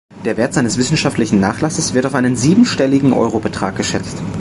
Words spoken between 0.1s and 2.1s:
Der Wert seines wissenschaftlichen Nachlasses wird